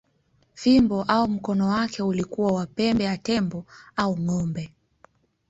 [0.53, 3.65] Fimbo au mkono wake ulikuwa wa pembe ya tembo
[4.01, 4.63] au ng’ombe.